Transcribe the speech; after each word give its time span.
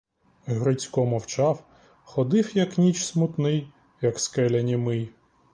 Грицько 0.47 1.05
мовчав, 1.05 1.63
ходив, 2.03 2.57
як 2.57 2.77
ніч, 2.77 3.03
смутний, 3.03 3.71
як 4.01 4.19
скеля, 4.19 4.61
німий. 4.61 5.09